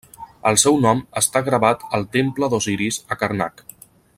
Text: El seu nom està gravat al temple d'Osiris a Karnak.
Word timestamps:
El 0.51 0.55
seu 0.61 0.79
nom 0.85 1.03
està 1.21 1.43
gravat 1.49 1.85
al 1.99 2.07
temple 2.17 2.51
d'Osiris 2.55 2.99
a 3.17 3.19
Karnak. 3.25 3.67